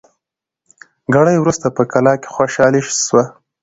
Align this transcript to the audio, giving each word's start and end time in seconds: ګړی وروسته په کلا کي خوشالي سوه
ګړی 1.13 1.35
وروسته 1.39 1.67
په 1.77 1.83
کلا 1.91 2.13
کي 2.21 2.27
خوشالي 2.35 2.81
سوه 3.05 3.23